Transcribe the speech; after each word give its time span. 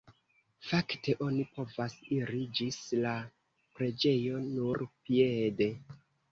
Fakte 0.69 1.13
oni 1.25 1.45
povas 1.57 1.97
iri 2.17 2.41
ĝis 2.61 2.81
la 3.05 3.13
preĝejo 3.79 4.43
nur 4.51 4.85
piede. 4.99 5.73